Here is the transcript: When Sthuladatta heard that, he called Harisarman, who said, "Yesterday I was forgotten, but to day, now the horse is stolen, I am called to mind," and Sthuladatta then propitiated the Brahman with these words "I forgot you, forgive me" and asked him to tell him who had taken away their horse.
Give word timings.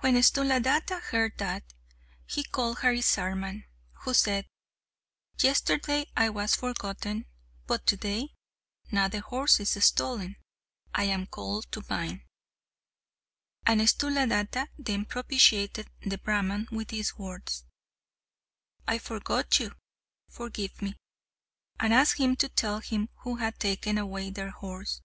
When 0.00 0.16
Sthuladatta 0.16 0.98
heard 1.00 1.38
that, 1.38 1.62
he 2.26 2.42
called 2.42 2.78
Harisarman, 2.78 3.62
who 4.00 4.12
said, 4.12 4.44
"Yesterday 5.38 6.06
I 6.16 6.30
was 6.30 6.56
forgotten, 6.56 7.26
but 7.68 7.86
to 7.86 7.96
day, 7.96 8.30
now 8.90 9.06
the 9.06 9.20
horse 9.20 9.60
is 9.60 9.70
stolen, 9.84 10.34
I 10.92 11.04
am 11.04 11.28
called 11.28 11.70
to 11.70 11.84
mind," 11.88 12.22
and 13.64 13.80
Sthuladatta 13.80 14.66
then 14.76 15.04
propitiated 15.04 15.88
the 16.04 16.18
Brahman 16.18 16.66
with 16.72 16.88
these 16.88 17.16
words 17.16 17.64
"I 18.88 18.98
forgot 18.98 19.60
you, 19.60 19.76
forgive 20.28 20.82
me" 20.82 20.96
and 21.78 21.94
asked 21.94 22.18
him 22.18 22.34
to 22.34 22.48
tell 22.48 22.80
him 22.80 23.10
who 23.22 23.36
had 23.36 23.60
taken 23.60 23.96
away 23.96 24.30
their 24.30 24.50
horse. 24.50 25.02